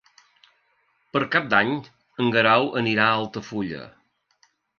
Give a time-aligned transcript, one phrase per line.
[1.17, 1.73] Per Cap d'Any
[2.25, 3.85] en Guerau anirà a Altafulla.